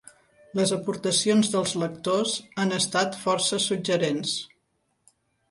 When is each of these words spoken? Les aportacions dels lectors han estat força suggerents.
Les 0.59 0.71
aportacions 0.77 1.51
dels 1.55 1.73
lectors 1.81 2.33
han 2.65 2.73
estat 2.79 3.19
força 3.27 3.61
suggerents. 3.67 4.35